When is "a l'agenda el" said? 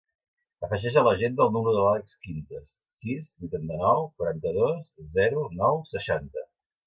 0.99-1.51